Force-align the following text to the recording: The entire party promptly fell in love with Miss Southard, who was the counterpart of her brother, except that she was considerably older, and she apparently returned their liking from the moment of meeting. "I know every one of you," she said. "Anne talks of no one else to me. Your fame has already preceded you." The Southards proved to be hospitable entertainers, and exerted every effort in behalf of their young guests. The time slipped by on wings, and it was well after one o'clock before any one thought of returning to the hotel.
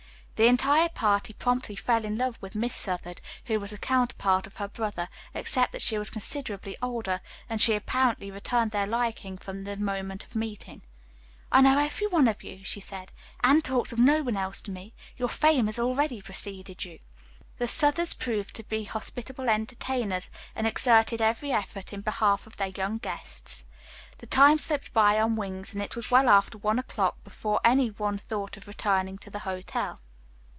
The 0.35 0.47
entire 0.47 0.89
party 0.89 1.33
promptly 1.33 1.75
fell 1.75 2.03
in 2.03 2.17
love 2.17 2.35
with 2.41 2.55
Miss 2.55 2.73
Southard, 2.73 3.21
who 3.45 3.59
was 3.59 3.69
the 3.69 3.77
counterpart 3.77 4.47
of 4.47 4.55
her 4.57 4.67
brother, 4.67 5.07
except 5.35 5.71
that 5.71 5.83
she 5.83 5.99
was 5.99 6.09
considerably 6.09 6.75
older, 6.81 7.21
and 7.47 7.61
she 7.61 7.75
apparently 7.75 8.31
returned 8.31 8.71
their 8.71 8.87
liking 8.87 9.37
from 9.37 9.65
the 9.65 9.77
moment 9.77 10.23
of 10.23 10.33
meeting. 10.35 10.81
"I 11.51 11.61
know 11.61 11.77
every 11.77 12.07
one 12.07 12.27
of 12.27 12.41
you," 12.41 12.65
she 12.65 12.79
said. 12.79 13.11
"Anne 13.43 13.61
talks 13.61 13.91
of 13.93 13.99
no 13.99 14.23
one 14.23 14.35
else 14.35 14.61
to 14.61 14.71
me. 14.71 14.95
Your 15.15 15.29
fame 15.29 15.67
has 15.67 15.77
already 15.77 16.23
preceded 16.23 16.83
you." 16.85 16.97
The 17.59 17.67
Southards 17.67 18.15
proved 18.15 18.55
to 18.55 18.63
be 18.63 18.85
hospitable 18.85 19.47
entertainers, 19.47 20.31
and 20.55 20.65
exerted 20.65 21.21
every 21.21 21.51
effort 21.51 21.93
in 21.93 22.01
behalf 22.01 22.47
of 22.47 22.57
their 22.57 22.69
young 22.75 22.97
guests. 22.97 23.63
The 24.17 24.25
time 24.25 24.57
slipped 24.57 24.91
by 24.91 25.19
on 25.19 25.35
wings, 25.35 25.75
and 25.75 25.83
it 25.83 25.95
was 25.95 26.09
well 26.09 26.27
after 26.29 26.57
one 26.57 26.79
o'clock 26.79 27.23
before 27.23 27.61
any 27.63 27.89
one 27.91 28.17
thought 28.17 28.57
of 28.57 28.67
returning 28.67 29.19
to 29.19 29.29
the 29.29 29.39
hotel. 29.45 29.99